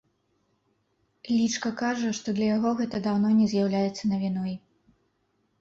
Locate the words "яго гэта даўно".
2.55-3.29